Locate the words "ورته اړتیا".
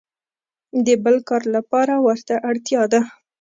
2.07-2.81